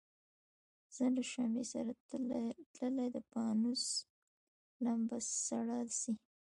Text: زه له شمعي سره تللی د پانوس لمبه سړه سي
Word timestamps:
زه 0.95 1.05
له 1.15 1.23
شمعي 1.31 1.65
سره 1.73 1.91
تللی 2.77 3.07
د 3.15 3.17
پانوس 3.31 3.83
لمبه 4.83 5.17
سړه 5.47 5.79
سي 5.99 6.13